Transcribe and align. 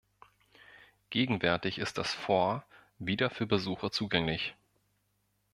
Gegenwärtig 1.11 1.77
ist 1.77 1.99
das 1.99 2.11
Fort 2.11 2.65
wieder 2.97 3.29
für 3.29 3.45
Besucher 3.45 3.91
zugänglich. 3.91 4.55